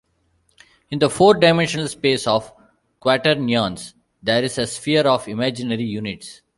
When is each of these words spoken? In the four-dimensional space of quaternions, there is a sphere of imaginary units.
In 0.89 0.97
the 0.97 1.11
four-dimensional 1.11 1.87
space 1.87 2.25
of 2.25 2.51
quaternions, 2.99 3.93
there 4.23 4.43
is 4.43 4.57
a 4.57 4.65
sphere 4.65 5.03
of 5.05 5.27
imaginary 5.27 5.83
units. 5.85 6.41